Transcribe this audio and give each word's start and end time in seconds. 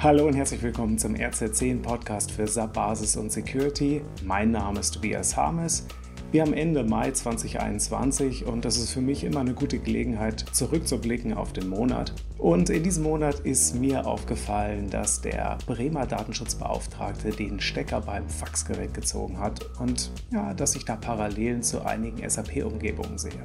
Hallo 0.00 0.28
und 0.28 0.34
herzlich 0.34 0.62
willkommen 0.62 0.96
zum 0.96 1.16
RZ10 1.16 1.82
Podcast 1.82 2.30
für 2.30 2.46
SAP 2.46 2.72
Basis 2.72 3.16
und 3.16 3.32
Security. 3.32 4.00
Mein 4.22 4.52
Name 4.52 4.78
ist 4.78 4.92
Tobias 4.92 5.36
Harmes. 5.36 5.88
Wir 6.30 6.42
haben 6.42 6.52
Ende 6.52 6.84
Mai 6.84 7.10
2021 7.10 8.46
und 8.46 8.64
das 8.64 8.76
ist 8.76 8.92
für 8.92 9.00
mich 9.00 9.24
immer 9.24 9.40
eine 9.40 9.54
gute 9.54 9.80
Gelegenheit, 9.80 10.44
zurückzublicken 10.52 11.34
auf 11.34 11.52
den 11.52 11.68
Monat. 11.68 12.14
Und 12.38 12.70
in 12.70 12.84
diesem 12.84 13.02
Monat 13.02 13.40
ist 13.40 13.74
mir 13.74 14.06
aufgefallen, 14.06 14.88
dass 14.88 15.20
der 15.20 15.58
Bremer 15.66 16.06
Datenschutzbeauftragte 16.06 17.30
den 17.30 17.58
Stecker 17.58 18.00
beim 18.00 18.28
Faxgerät 18.28 18.94
gezogen 18.94 19.40
hat 19.40 19.68
und 19.80 20.12
ja, 20.30 20.54
dass 20.54 20.76
ich 20.76 20.84
da 20.84 20.94
Parallelen 20.94 21.64
zu 21.64 21.84
einigen 21.84 22.18
SAP-Umgebungen 22.30 23.18
sehe. 23.18 23.42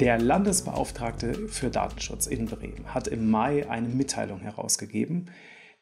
Der 0.00 0.18
Landesbeauftragte 0.18 1.46
für 1.48 1.68
Datenschutz 1.68 2.26
in 2.26 2.46
Bremen 2.46 2.86
hat 2.86 3.06
im 3.06 3.30
Mai 3.30 3.68
eine 3.68 3.88
Mitteilung 3.88 4.40
herausgegeben, 4.40 5.26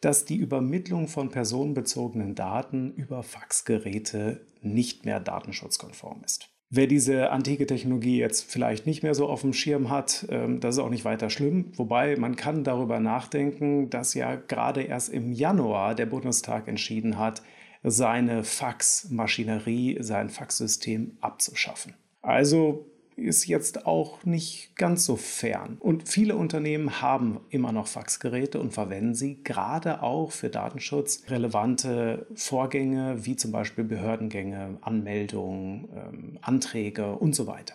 dass 0.01 0.25
die 0.25 0.37
Übermittlung 0.37 1.09
von 1.09 1.31
personenbezogenen 1.31 2.35
Daten 2.35 2.93
über 2.93 3.23
Faxgeräte 3.23 4.47
nicht 4.61 5.05
mehr 5.05 5.21
datenschutzkonform 5.21 6.23
ist. 6.25 6.49
Wer 6.71 6.87
diese 6.87 7.31
antike 7.31 7.67
Technologie 7.67 8.19
jetzt 8.19 8.51
vielleicht 8.51 8.85
nicht 8.87 9.03
mehr 9.03 9.15
so 9.15 9.27
auf 9.27 9.41
dem 9.41 9.55
Schirm 9.55 9.89
hat, 9.89 10.27
ähm, 10.29 10.61
das 10.61 10.77
ist 10.77 10.81
auch 10.81 10.91
nicht 10.91 11.07
weiter 11.07 11.31
schlimm. 11.31 11.73
Wobei 11.77 12.17
man 12.17 12.37
kann 12.37 12.63
darüber 12.63 13.01
nachdenken, 13.01 13.89
dass 13.89 14.13
ja 14.13 14.37
gerade 14.37 14.83
erst 14.83 15.09
im 15.09 15.33
Januar 15.33 15.95
der 15.95 16.07
Bundestag 16.07 16.69
entschieden 16.69 17.19
hat, 17.19 17.43
seine 17.83 18.45
Faxmaschinerie, 18.45 19.99
sein 20.01 20.29
Faxsystem 20.29 21.17
abzuschaffen. 21.21 21.95
Also 22.21 22.88
ist 23.19 23.47
jetzt 23.47 23.87
auch 23.87 24.25
nicht 24.25 24.77
ganz 24.77 25.05
so 25.05 25.17
fern. 25.17 25.77
Und 25.81 26.09
viele 26.09 26.37
Unternehmen 26.37 27.03
haben 27.03 27.41
immer 27.51 27.73
noch 27.73 27.87
Faxgeräte 27.87 28.61
und 28.61 28.73
verwenden 28.73 29.15
sie 29.15 29.43
gerade 29.43 30.03
auch 30.03 30.33
für 30.33 30.49
datenschutzrelevante 30.49 32.27
Vorgänge, 32.35 33.27
wie 33.27 33.37
zum 33.37 33.53
Beispiel 33.53 33.85
Behördengänge, 33.85 34.79
Anmeldungen, 34.81 35.89
ähm, 35.95 36.39
Anträge 36.41 37.17
und 37.17 37.35
so 37.35 37.47
weiter. 37.47 37.75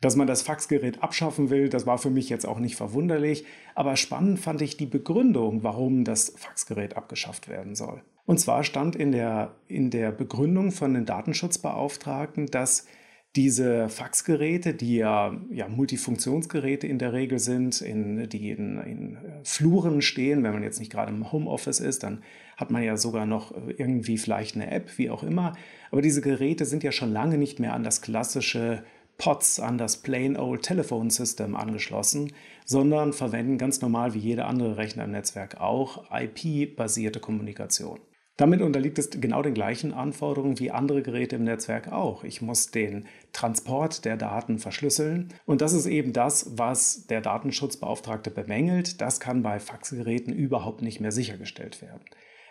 Dass 0.00 0.16
man 0.16 0.26
das 0.26 0.42
Faxgerät 0.42 1.02
abschaffen 1.02 1.48
will, 1.48 1.68
das 1.68 1.86
war 1.86 1.96
für 1.96 2.10
mich 2.10 2.28
jetzt 2.28 2.46
auch 2.46 2.58
nicht 2.58 2.74
verwunderlich, 2.74 3.44
aber 3.74 3.96
spannend 3.96 4.40
fand 4.40 4.60
ich 4.60 4.76
die 4.76 4.86
Begründung, 4.86 5.62
warum 5.62 6.04
das 6.04 6.34
Faxgerät 6.36 6.96
abgeschafft 6.96 7.48
werden 7.48 7.76
soll. 7.76 8.02
Und 8.24 8.38
zwar 8.38 8.64
stand 8.64 8.96
in 8.96 9.12
der, 9.12 9.54
in 9.68 9.90
der 9.90 10.10
Begründung 10.10 10.72
von 10.72 10.94
den 10.94 11.06
Datenschutzbeauftragten, 11.06 12.46
dass 12.46 12.86
diese 13.34 13.88
Faxgeräte, 13.88 14.74
die 14.74 14.96
ja, 14.96 15.34
ja 15.50 15.68
Multifunktionsgeräte 15.68 16.86
in 16.86 16.98
der 16.98 17.14
Regel 17.14 17.38
sind, 17.38 17.80
in, 17.80 18.28
die 18.28 18.50
in, 18.50 18.78
in, 18.82 19.16
äh, 19.16 19.44
Fluren 19.44 20.02
stehen, 20.02 20.42
wenn 20.42 20.52
man 20.52 20.62
jetzt 20.62 20.80
nicht 20.80 20.92
gerade 20.92 21.12
im 21.12 21.32
Homeoffice 21.32 21.80
ist, 21.80 22.02
dann 22.02 22.22
hat 22.58 22.70
man 22.70 22.82
ja 22.82 22.96
sogar 22.98 23.24
noch 23.24 23.52
äh, 23.52 23.72
irgendwie 23.78 24.18
vielleicht 24.18 24.54
eine 24.54 24.70
App, 24.70 24.98
wie 24.98 25.08
auch 25.08 25.22
immer. 25.22 25.54
Aber 25.90 26.02
diese 26.02 26.20
Geräte 26.20 26.66
sind 26.66 26.82
ja 26.82 26.92
schon 26.92 27.10
lange 27.10 27.38
nicht 27.38 27.58
mehr 27.58 27.72
an 27.72 27.84
das 27.84 28.02
klassische 28.02 28.84
POTS, 29.16 29.60
an 29.60 29.78
das 29.78 29.98
Plain 29.98 30.36
Old 30.36 30.62
Telephone 30.62 31.08
System 31.08 31.56
angeschlossen, 31.56 32.32
sondern 32.66 33.14
verwenden 33.14 33.56
ganz 33.56 33.80
normal 33.80 34.12
wie 34.12 34.18
jeder 34.18 34.46
andere 34.46 34.76
Rechner 34.76 35.04
im 35.04 35.12
Netzwerk 35.12 35.58
auch 35.58 36.04
IP-basierte 36.10 37.20
Kommunikation. 37.20 38.00
Damit 38.38 38.62
unterliegt 38.62 38.98
es 38.98 39.10
genau 39.10 39.42
den 39.42 39.54
gleichen 39.54 39.92
Anforderungen 39.92 40.58
wie 40.58 40.70
andere 40.70 41.02
Geräte 41.02 41.36
im 41.36 41.44
Netzwerk 41.44 41.92
auch. 41.92 42.24
Ich 42.24 42.40
muss 42.40 42.70
den 42.70 43.06
Transport 43.32 44.04
der 44.04 44.16
Daten 44.16 44.58
verschlüsseln 44.58 45.28
und 45.44 45.60
das 45.60 45.74
ist 45.74 45.86
eben 45.86 46.12
das, 46.12 46.52
was 46.56 47.06
der 47.06 47.20
Datenschutzbeauftragte 47.20 48.30
bemängelt. 48.30 49.00
Das 49.00 49.20
kann 49.20 49.42
bei 49.42 49.60
Faxgeräten 49.60 50.32
überhaupt 50.32 50.82
nicht 50.82 51.00
mehr 51.00 51.12
sichergestellt 51.12 51.82
werden 51.82 52.00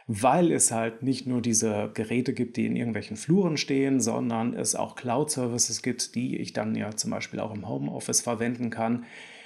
weil 0.07 0.51
es 0.51 0.71
halt 0.71 1.03
nicht 1.03 1.25
nur 1.27 1.41
diese 1.41 1.89
Geräte 1.93 2.33
gibt, 2.33 2.57
die 2.57 2.65
in 2.65 2.75
irgendwelchen 2.75 3.15
Fluren 3.15 3.55
stehen, 3.55 4.01
sondern 4.01 4.53
es 4.53 4.75
auch 4.75 4.95
Cloud-Services 4.95 5.81
gibt, 5.81 6.15
die 6.15 6.37
ich 6.37 6.51
dann 6.51 6.75
ja 6.75 6.91
zum 6.91 7.11
Beispiel 7.11 7.39
auch 7.39 7.53
im 7.53 7.67
Homeoffice 7.67 8.19
verwenden 8.19 8.69
kann. 8.69 9.05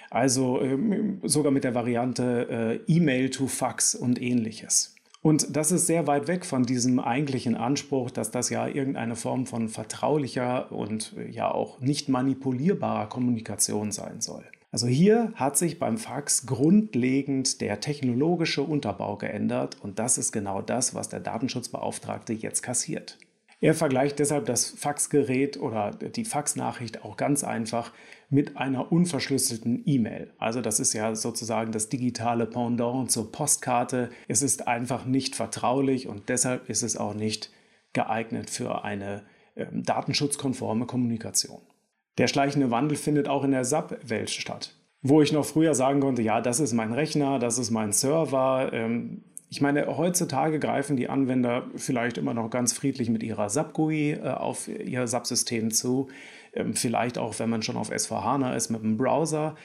Also 0.10 0.62
ähm, 0.62 1.20
sogar 1.24 1.52
mit 1.52 1.64
der 1.64 1.76
Variante 1.76 2.82
äh, 2.88 2.92
E-Mail 2.92 3.30
to 3.30 3.48
Fax 3.48 3.96
und 3.96 4.22
ähnliches. 4.22 4.95
Und 5.26 5.56
das 5.56 5.72
ist 5.72 5.88
sehr 5.88 6.06
weit 6.06 6.28
weg 6.28 6.46
von 6.46 6.68
diesem 6.68 7.00
eigentlichen 7.00 7.56
Anspruch, 7.56 8.12
dass 8.12 8.30
das 8.30 8.52
ja 8.52 8.68
irgendeine 8.68 9.16
Form 9.16 9.48
von 9.48 9.70
vertraulicher 9.70 10.72
und 10.72 11.16
äh, 11.18 11.28
ja 11.32 11.50
auch 11.50 11.80
nicht 11.80 12.10
manipulierbarer 12.10 13.10
Kommunikation 13.10 13.92
sein 13.92 14.22
soll. 14.22 14.44
Also 14.72 14.86
hier 14.86 15.34
hat 15.34 15.58
sich 15.58 15.80
beim 15.80 15.98
Fax 15.98 16.46
grundlegend 16.46 17.60
der 17.62 17.80
technologische 17.80 18.62
Unterbau 18.62 19.16
geändert 19.16 19.78
und 19.82 19.98
das 19.98 20.20
ist 20.20 20.32
genau 20.32 20.62
das, 20.62 20.94
was 20.94 21.10
der 21.10 21.22
Datenschutzbeauftragte 21.22 22.34
jetzt 22.34 22.62
kassiert. 22.62 23.18
Er 23.66 23.74
vergleicht 23.74 24.20
deshalb 24.20 24.46
das 24.46 24.70
Faxgerät 24.70 25.60
oder 25.60 25.90
die 25.90 26.24
Faxnachricht 26.24 27.04
auch 27.04 27.18
ganz 27.18 27.44
einfach 27.44 27.94
mit 28.30 28.58
einer 28.58 28.92
unverschlüsselten 28.92 29.82
E-Mail. 29.88 30.32
Also 30.38 30.62
das 30.62 30.80
ist 30.80 30.94
ja 30.94 31.16
sozusagen 31.16 31.72
das 31.72 31.90
digitale 31.90 32.46
Pendant 32.46 33.10
zur 33.10 33.32
Postkarte. 33.32 34.12
Es 34.28 34.44
ist 34.44 34.68
einfach 34.68 35.06
nicht 35.06 35.36
vertraulich 35.36 36.08
und 36.08 36.30
deshalb 36.30 36.70
ist 36.70 36.84
es 36.84 36.96
auch 36.96 37.16
nicht 37.16 37.50
geeignet 37.94 38.52
für 38.52 38.84
eine 38.84 39.24
äh, 39.56 39.66
datenschutzkonforme 39.72 40.86
Kommunikation. 40.86 41.64
Der 42.20 42.28
schleichende 42.28 42.70
Wandel 42.70 42.98
findet 43.00 43.28
auch 43.28 43.44
in 43.44 43.50
der 43.50 43.66
SAP-Welt 43.66 44.30
statt. 44.30 44.76
Wo 45.02 45.24
ich 45.24 45.32
noch 45.32 45.44
früher 45.44 45.74
sagen 45.74 46.02
konnte, 46.02 46.22
ja, 46.22 46.40
das 46.40 46.60
ist 46.60 46.74
mein 46.74 46.94
Rechner, 46.94 47.40
das 47.40 47.58
ist 47.58 47.72
mein 47.72 47.94
Server, 47.94 48.70
ähm, 48.74 49.24
ich 49.50 49.62
meine, 49.62 49.98
heutzutage 49.98 50.60
greifen 50.60 50.98
die 50.98 51.10
Anwender 51.10 51.68
vielleicht 51.76 52.18
immer 52.18 52.34
noch 52.34 52.50
ganz 52.50 52.74
friedlich 52.74 53.10
mit 53.10 53.24
ihrer 53.24 53.50
SAP-GUI 53.50 54.12
äh, 54.14 54.30
auf 54.30 54.68
ihr 54.68 55.08
SAP-System 55.08 55.72
zu. 55.72 56.10
Ähm, 56.54 56.74
vielleicht 56.74 57.18
auch, 57.18 57.38
wenn 57.40 57.50
man 57.50 57.62
schon 57.62 57.78
auf 57.78 57.92
S4HANA 57.92 58.56
ist, 58.56 58.70
mit 58.70 58.82
dem 58.82 58.98
Browser. 58.98 59.56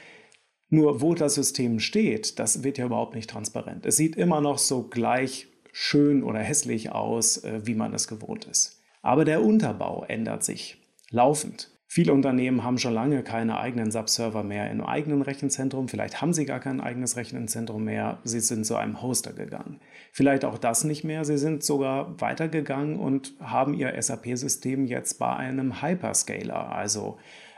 Nur 0.69 1.01
wo 1.01 1.13
das 1.15 1.35
System 1.35 1.79
steht, 1.79 2.39
das 2.39 2.63
wird 2.63 2.77
ja 2.77 2.85
überhaupt 2.85 3.15
nicht 3.15 3.29
transparent. 3.29 3.85
Es 3.85 3.97
sieht 3.97 4.15
immer 4.15 4.39
noch 4.39 4.57
so 4.57 4.83
gleich 4.83 5.47
schön 5.73 6.23
oder 6.23 6.39
hässlich 6.39 6.91
aus, 6.91 7.43
äh, 7.43 7.61
wie 7.65 7.75
man 7.75 7.93
es 7.93 8.07
gewohnt 8.07 8.45
ist. 8.45 8.81
Aber 9.01 9.25
der 9.25 9.43
Unterbau 9.43 10.05
ändert 10.07 10.43
sich 10.43 10.77
laufend. 11.09 11.71
Viele 11.93 12.13
Unternehmen 12.13 12.63
haben 12.63 12.77
schon 12.77 12.93
lange 12.93 13.21
keine 13.21 13.59
eigenen 13.59 13.91
SAP-Server 13.91 14.43
mehr 14.43 14.71
im 14.71 14.79
eigenen 14.79 15.21
Rechenzentrum. 15.21 15.89
Vielleicht 15.89 16.21
haben 16.21 16.31
sie 16.31 16.45
gar 16.45 16.61
kein 16.61 16.79
eigenes 16.79 17.17
Rechenzentrum 17.17 17.83
mehr. 17.83 18.19
Sie 18.23 18.39
sind 18.39 18.65
zu 18.65 18.77
einem 18.77 19.01
Hoster 19.01 19.33
gegangen. 19.33 19.81
Vielleicht 20.13 20.45
auch 20.45 20.57
das 20.57 20.85
nicht 20.85 21.03
mehr. 21.03 21.25
Sie 21.25 21.37
sind 21.37 21.65
sogar 21.65 22.21
weitergegangen 22.21 22.97
und 22.97 23.33
haben 23.41 23.73
ihr 23.73 24.01
SAP-System 24.01 24.85
jetzt 24.85 25.19
bei 25.19 25.35
einem 25.35 25.81
Hyperscaler, 25.81 26.71
also 26.71 27.17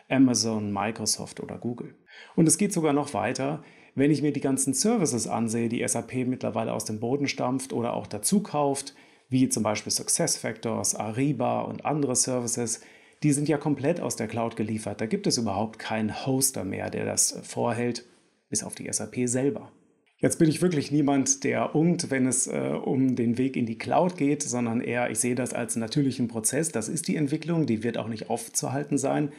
Amazon, 0.09 0.73
Microsoft 0.73 1.39
oder 1.39 1.59
Google. 1.59 1.93
Und 2.35 2.47
es 2.47 2.57
geht 2.57 2.73
sogar 2.73 2.93
noch 2.93 3.13
weiter. 3.13 3.63
Wenn 3.93 4.09
ich 4.09 4.23
mir 4.23 4.33
die 4.33 4.41
ganzen 4.41 4.73
Services 4.73 5.27
ansehe, 5.27 5.69
die 5.69 5.87
SAP 5.87 6.25
mittlerweile 6.25 6.73
aus 6.73 6.85
dem 6.85 6.99
Boden 6.99 7.27
stampft 7.27 7.71
oder 7.71 7.93
auch 7.93 8.07
dazu 8.07 8.41
kauft, 8.41 8.95
wie 9.29 9.47
zum 9.49 9.61
Beispiel 9.61 9.91
SuccessFactors, 9.91 10.95
Ariba 10.95 11.61
und 11.61 11.85
andere 11.85 12.15
Services, 12.15 12.81
die 13.23 13.31
sind 13.31 13.47
ja 13.47 13.57
komplett 13.57 14.01
aus 14.01 14.15
der 14.15 14.27
Cloud 14.27 14.55
geliefert. 14.55 15.01
Da 15.01 15.05
gibt 15.05 15.27
es 15.27 15.37
überhaupt 15.37 15.79
keinen 15.79 16.25
Hoster 16.25 16.63
mehr, 16.63 16.89
der 16.89 17.05
das 17.05 17.39
vorhält, 17.43 18.05
bis 18.49 18.63
auf 18.63 18.75
die 18.75 18.91
SAP 18.91 19.27
selber. 19.27 19.71
Jetzt 20.17 20.39
bin 20.39 20.47
ich 20.47 20.61
wirklich 20.61 20.91
niemand, 20.91 21.43
der 21.43 21.75
ungt, 21.75 22.09
wenn 22.09 22.27
es 22.27 22.47
äh, 22.47 22.79
um 22.81 23.15
den 23.15 23.37
Weg 23.37 23.57
in 23.57 23.65
die 23.65 23.77
Cloud 23.77 24.15
geht, 24.15 24.41
sondern 24.41 24.79
eher, 24.79 25.09
ich 25.09 25.19
sehe 25.19 25.35
das 25.35 25.53
als 25.53 25.75
natürlichen 25.75 26.29
Prozess. 26.29 26.71
Das 26.71 26.87
ist 26.87 27.09
die 27.09 27.17
Entwicklung, 27.17 27.65
die 27.65 27.83
wird 27.83 27.97
auch 27.97 28.07
nicht 28.07 28.29
aufzuhalten 28.29 28.97
sein. 28.97 29.33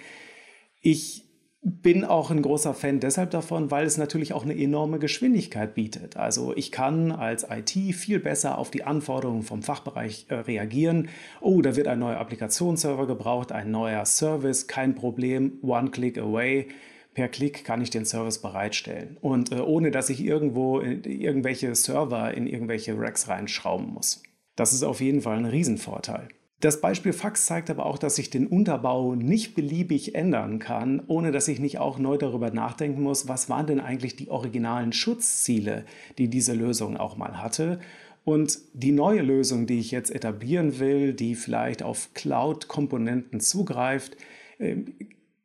Ich 0.83 1.24
bin 1.66 2.04
auch 2.04 2.30
ein 2.30 2.42
großer 2.42 2.75
Fan 2.75 3.00
deshalb 3.00 3.30
davon, 3.30 3.70
weil 3.70 3.86
es 3.86 3.97
natürlich 3.97 4.34
auch 4.34 4.44
eine 4.44 4.56
enorme 4.56 4.98
Geschwindigkeit 4.98 5.75
bietet. 5.75 6.19
Also 6.19 6.54
ich 6.54 6.70
kann 6.70 7.10
als 7.10 7.47
IT 7.48 7.70
viel 7.94 8.20
besser 8.20 8.58
auf 8.58 8.70
die 8.70 8.84
Anforderungen 8.84 9.43
vom 9.43 9.62
Fachbereich 9.62 10.26
äh, 10.28 10.34
reagieren. 10.34 11.08
Oh, 11.40 11.62
da 11.62 11.75
wird 11.75 11.88
ein 11.88 12.00
neuer 12.00 12.19
Applikationsserver 12.19 13.06
gebraucht, 13.06 13.50
ein 13.50 13.70
neuer 13.70 14.05
Service, 14.05 14.66
kein 14.66 14.94
Problem, 14.94 15.55
one 15.62 15.90
click 15.90 16.19
away. 16.19 16.69
Per 17.14 17.28
Klick 17.28 17.64
kann 17.64 17.81
ich 17.81 17.90
den 17.90 18.05
Service 18.05 18.43
bereitstellen 18.43 19.17
und 19.20 19.52
äh, 19.52 19.60
ohne 19.60 19.90
dass 19.90 20.10
ich 20.10 20.22
irgendwo 20.22 20.81
irgendwelche 20.81 21.75
Server 21.75 22.34
in 22.34 22.46
irgendwelche 22.46 22.99
Racks 22.99 23.28
reinschrauben 23.28 23.94
muss. 23.94 24.22
Das 24.56 24.72
ist 24.72 24.82
auf 24.82 25.00
jeden 25.00 25.22
Fall 25.22 25.38
ein 25.38 25.46
Riesenvorteil. 25.46 26.28
Das 26.64 26.81
Beispiel 26.81 27.12
Fax 27.12 27.44
zeigt 27.44 27.69
aber 27.69 27.84
auch, 27.84 27.99
dass 27.99 28.16
ich 28.16 28.31
den 28.31 28.46
Unterbau 28.46 29.14
nicht 29.14 29.55
beliebig 29.55 30.14
ändern 30.14 30.61
kann, 30.61 31.02
ohne 31.08 31.31
dass 31.31 31.46
ich 31.46 31.61
nicht 31.61 31.76
auch 31.76 31.99
neu 31.99 32.16
darüber 32.16 32.50
nachdenken 32.50 33.02
muss, 33.02 33.28
was 33.28 33.50
waren 33.50 33.66
denn 33.66 33.81
eigentlich 33.81 34.16
die 34.16 34.31
originalen 34.31 34.94
Schutzziele, 34.94 35.84
die 36.16 36.28
diese 36.28 36.55
Lösung 36.55 36.96
auch 36.96 37.19
mal 37.19 37.43
hatte. 37.43 37.81
Und 38.25 38.61
die 38.72 38.93
neue 38.93 39.20
Lösung, 39.20 39.66
die 39.66 39.78
ich 39.78 39.90
jetzt 39.90 40.11
etablieren 40.11 40.78
will, 40.78 41.12
die 41.12 41.34
vielleicht 41.34 41.82
auf 41.82 42.14
Cloud-Komponenten 42.14 43.40
zugreift, 43.40 44.17
äh, 44.58 44.76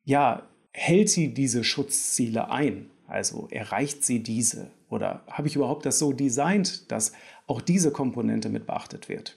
ja, 0.06 0.44
hält 0.72 1.10
sie 1.10 1.34
diese 1.34 1.66
Schutzziele 1.66 2.50
ein? 2.50 2.86
Also 3.08 3.50
erreicht 3.52 4.06
sie 4.06 4.24
diese? 4.24 4.72
Oder 4.90 5.26
habe 5.28 5.50
ich 5.50 5.58
überhaupt 5.58 5.86
das 5.86 6.00
so 6.00 6.14
designt, 6.14 6.90
dass 6.94 7.12
auch 7.46 7.60
diese 7.60 7.92
Komponente 7.92 8.48
mit 8.48 8.66
beachtet 8.66 9.10
wird? 9.10 9.36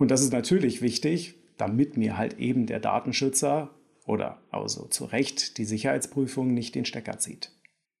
Und 0.00 0.10
das 0.10 0.22
ist 0.22 0.32
natürlich 0.32 0.80
wichtig, 0.80 1.34
damit 1.58 1.98
mir 1.98 2.16
halt 2.16 2.38
eben 2.38 2.64
der 2.64 2.80
Datenschützer 2.80 3.68
oder 4.06 4.38
also 4.50 4.86
zu 4.86 5.04
Recht 5.04 5.58
die 5.58 5.66
Sicherheitsprüfung 5.66 6.54
nicht 6.54 6.74
den 6.74 6.86
Stecker 6.86 7.18
zieht. 7.18 7.52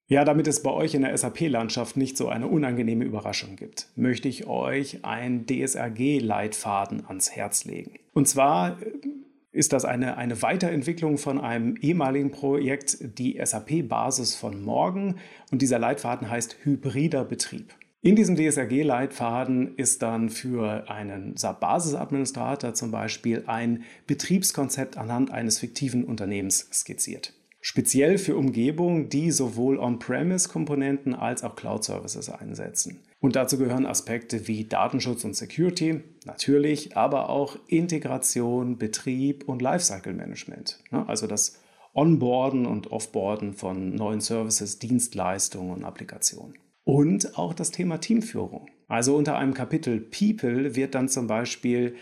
Ja, 0.06 0.24
damit 0.24 0.48
es 0.48 0.62
bei 0.62 0.70
euch 0.70 0.94
in 0.94 1.02
der 1.02 1.16
SAP-Landschaft 1.16 1.98
nicht 1.98 2.16
so 2.16 2.30
eine 2.30 2.48
unangenehme 2.48 3.04
Überraschung 3.04 3.54
gibt, 3.54 3.88
möchte 3.96 4.28
ich 4.28 4.46
euch 4.46 5.04
einen 5.04 5.44
DSRG-Leitfaden 5.44 7.04
ans 7.06 7.32
Herz 7.32 7.66
legen. 7.66 7.98
Und 8.14 8.26
zwar 8.26 8.80
äh, 8.80 8.92
ist 9.52 9.74
das 9.74 9.84
eine, 9.84 10.16
eine 10.16 10.40
Weiterentwicklung 10.40 11.18
von 11.18 11.38
einem 11.38 11.76
ehemaligen 11.76 12.30
Projekt, 12.30 13.18
die 13.18 13.38
SAP-Basis 13.44 14.36
von 14.36 14.62
morgen. 14.62 15.16
Und 15.52 15.60
dieser 15.60 15.78
Leitfaden 15.78 16.30
heißt 16.30 16.64
hybrider 16.64 17.24
Betrieb. 17.26 17.74
In 18.02 18.16
diesem 18.16 18.34
DSRG-Leitfaden 18.34 19.76
ist 19.76 20.00
dann 20.00 20.30
für 20.30 20.88
einen 20.90 21.36
SAP-Basisadministrator 21.36 22.72
zum 22.72 22.90
Beispiel 22.90 23.44
ein 23.46 23.82
Betriebskonzept 24.06 24.96
anhand 24.96 25.30
eines 25.30 25.58
fiktiven 25.58 26.04
Unternehmens 26.04 26.66
skizziert. 26.72 27.34
Speziell 27.60 28.16
für 28.16 28.38
Umgebungen, 28.38 29.10
die 29.10 29.30
sowohl 29.30 29.78
On-Premise-Komponenten 29.78 31.14
als 31.14 31.44
auch 31.44 31.56
Cloud-Services 31.56 32.30
einsetzen. 32.30 33.00
Und 33.20 33.36
dazu 33.36 33.58
gehören 33.58 33.84
Aspekte 33.84 34.48
wie 34.48 34.64
Datenschutz 34.64 35.24
und 35.24 35.36
Security, 35.36 36.00
natürlich, 36.24 36.96
aber 36.96 37.28
auch 37.28 37.58
Integration, 37.66 38.78
Betrieb 38.78 39.46
und 39.46 39.60
Lifecycle-Management. 39.60 40.78
Ne, 40.90 41.06
also 41.06 41.26
das 41.26 41.60
Onboarden 41.92 42.64
und 42.64 42.92
Offboarden 42.92 43.52
von 43.52 43.94
neuen 43.94 44.22
Services, 44.22 44.78
Dienstleistungen 44.78 45.74
und 45.74 45.84
Applikationen. 45.84 46.54
Und 46.84 47.38
auch 47.38 47.54
das 47.54 47.70
Thema 47.70 47.98
Teamführung. 47.98 48.68
Also 48.88 49.16
unter 49.16 49.38
einem 49.38 49.54
Kapitel 49.54 50.00
People 50.00 50.74
wird 50.74 50.94
dann 50.94 51.08
zum 51.08 51.26
Beispiel 51.26 51.94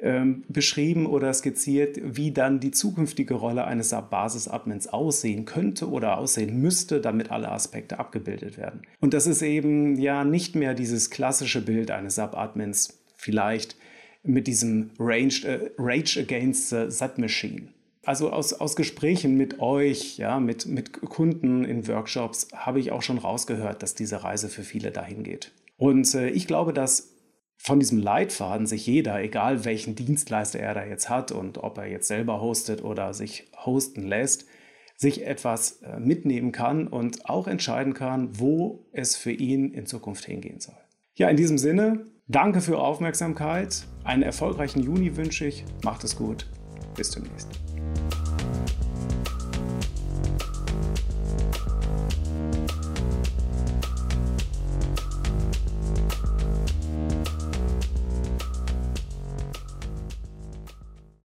ähm, 0.00 0.44
beschrieben 0.48 1.06
oder 1.06 1.32
skizziert, 1.32 1.98
wie 2.02 2.32
dann 2.32 2.60
die 2.60 2.70
zukünftige 2.70 3.34
Rolle 3.34 3.64
eines 3.64 3.90
SAP-Basis-Admins 3.90 4.88
aussehen 4.88 5.44
könnte 5.44 5.88
oder 5.88 6.18
aussehen 6.18 6.60
müsste, 6.60 7.00
damit 7.00 7.30
alle 7.30 7.50
Aspekte 7.50 7.98
abgebildet 7.98 8.58
werden. 8.58 8.82
Und 9.00 9.14
das 9.14 9.26
ist 9.26 9.40
eben 9.40 9.96
ja 9.96 10.24
nicht 10.24 10.56
mehr 10.56 10.74
dieses 10.74 11.10
klassische 11.10 11.64
Bild 11.64 11.90
eines 11.90 12.16
SAP-Admins, 12.16 12.98
vielleicht 13.16 13.76
mit 14.22 14.46
diesem 14.46 14.90
Range, 14.98 15.34
äh, 15.44 15.70
Rage 15.78 16.20
Against 16.20 16.70
the 16.70 16.90
SAP-Machine. 16.90 17.68
Also 18.04 18.30
aus, 18.30 18.52
aus 18.52 18.76
Gesprächen 18.76 19.36
mit 19.36 19.60
euch, 19.60 20.18
ja, 20.18 20.38
mit, 20.40 20.66
mit 20.66 20.92
Kunden 20.92 21.64
in 21.64 21.88
Workshops, 21.88 22.48
habe 22.54 22.80
ich 22.80 22.92
auch 22.92 23.02
schon 23.02 23.18
rausgehört, 23.18 23.82
dass 23.82 23.94
diese 23.94 24.24
Reise 24.24 24.48
für 24.48 24.62
viele 24.62 24.90
dahin 24.90 25.22
geht. 25.22 25.52
Und 25.76 26.14
äh, 26.14 26.28
ich 26.28 26.46
glaube, 26.46 26.72
dass 26.72 27.14
von 27.56 27.80
diesem 27.80 27.98
Leitfaden 27.98 28.66
sich 28.66 28.86
jeder, 28.86 29.22
egal 29.22 29.64
welchen 29.64 29.94
Dienstleister 29.94 30.60
er 30.60 30.74
da 30.74 30.84
jetzt 30.84 31.08
hat 31.08 31.32
und 31.32 31.58
ob 31.58 31.78
er 31.78 31.86
jetzt 31.86 32.08
selber 32.08 32.40
hostet 32.40 32.84
oder 32.84 33.14
sich 33.14 33.50
hosten 33.64 34.02
lässt, 34.02 34.46
sich 34.96 35.26
etwas 35.26 35.82
äh, 35.82 35.98
mitnehmen 35.98 36.52
kann 36.52 36.86
und 36.86 37.28
auch 37.28 37.48
entscheiden 37.48 37.94
kann, 37.94 38.38
wo 38.38 38.86
es 38.92 39.16
für 39.16 39.32
ihn 39.32 39.72
in 39.72 39.86
Zukunft 39.86 40.26
hingehen 40.26 40.60
soll. 40.60 40.76
Ja, 41.14 41.28
in 41.28 41.36
diesem 41.36 41.58
Sinne, 41.58 42.06
danke 42.28 42.60
für 42.60 42.78
Aufmerksamkeit. 42.78 43.86
Einen 44.04 44.22
erfolgreichen 44.22 44.82
Juni 44.82 45.16
wünsche 45.16 45.46
ich. 45.46 45.64
Macht 45.82 46.04
es 46.04 46.16
gut. 46.16 46.46
Bis 46.96 47.10
demnächst. 47.10 47.48